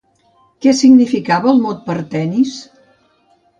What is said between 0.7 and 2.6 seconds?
significava el mot "partenis"?